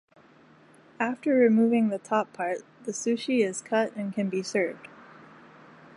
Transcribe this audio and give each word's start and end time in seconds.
After 0.99 1.35
removing 1.35 1.89
the 1.89 1.99
top 1.99 2.33
part, 2.33 2.63
the 2.85 2.91
sushi 2.91 3.45
is 3.45 3.61
cut 3.61 3.95
and 3.95 4.11
can 4.11 4.29
be 4.29 4.41
served. 4.41 4.87